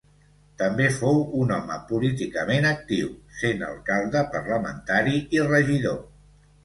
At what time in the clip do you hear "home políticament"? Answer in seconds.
1.57-2.67